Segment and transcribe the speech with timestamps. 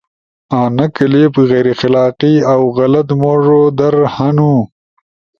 [0.61, 4.53] انا کلپ غیر اخلاقی اؤ غلط موڙو در ہنو